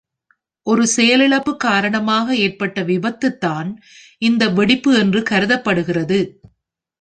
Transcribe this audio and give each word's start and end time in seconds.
ஒரு 0.67 0.83
செயலிழப்பு 0.95 1.51
காரணமாக 1.57 2.35
ஏற்பட்ட 2.35 2.81
விபத்துதான் 2.81 3.69
இந்த 4.21 4.49
வெடிப்பு 4.49 4.93
என்று 4.97 5.23
கருதப்படுகிறது. 5.23 6.19